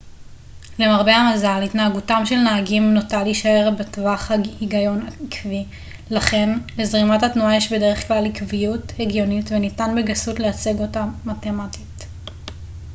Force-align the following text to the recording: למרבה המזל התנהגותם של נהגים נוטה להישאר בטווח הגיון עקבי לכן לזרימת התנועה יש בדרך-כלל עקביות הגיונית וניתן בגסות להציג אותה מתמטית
למרבה 0.79 1.15
המזל 1.15 1.61
התנהגותם 1.65 2.21
של 2.25 2.35
נהגים 2.35 2.93
נוטה 2.93 3.23
להישאר 3.23 3.69
בטווח 3.79 4.31
הגיון 4.61 5.07
עקבי 5.07 5.65
לכן 6.11 6.49
לזרימת 6.77 7.23
התנועה 7.23 7.55
יש 7.57 7.73
בדרך-כלל 7.73 8.25
עקביות 8.25 8.91
הגיונית 8.99 9.51
וניתן 9.51 9.95
בגסות 9.95 10.39
להציג 10.39 10.79
אותה 10.79 11.05
מתמטית 11.25 12.05